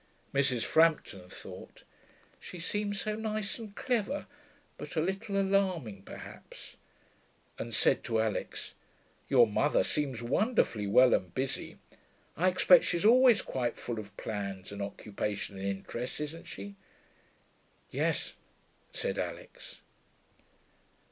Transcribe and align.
Mrs. 0.33 0.63
Frampton 0.63 1.29
thought, 1.29 1.83
'She 2.39 2.57
seems 2.57 2.99
so 2.99 3.13
nice 3.15 3.59
and 3.59 3.75
clever, 3.75 4.25
but 4.75 4.95
a 4.95 4.99
little 4.99 5.39
alarming, 5.39 6.01
perhaps,' 6.01 6.75
and 7.59 7.71
said 7.71 8.03
to 8.05 8.19
Alix, 8.19 8.73
'Your 9.29 9.45
mother 9.45 9.83
seems 9.83 10.23
wonderfully 10.23 10.87
well 10.87 11.13
and 11.13 11.31
busy. 11.35 11.77
I 12.35 12.47
expect 12.49 12.83
she's 12.85 13.05
always 13.05 13.43
quite 13.43 13.77
full 13.77 13.99
of 13.99 14.17
plans 14.17 14.71
and 14.71 14.81
occupations 14.81 15.59
and 15.59 15.67
interests, 15.69 16.19
isn't 16.19 16.47
she?' 16.47 16.75
'Yes,' 17.91 18.33
said 18.91 19.19
Alix. 19.19 19.81